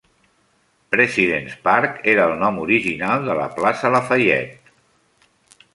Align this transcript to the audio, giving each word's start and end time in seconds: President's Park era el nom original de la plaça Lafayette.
President's 0.95 1.59
Park 1.67 1.99
era 2.15 2.25
el 2.31 2.33
nom 2.45 2.59
original 2.65 3.29
de 3.29 3.35
la 3.41 3.47
plaça 3.59 3.95
Lafayette. 3.97 4.77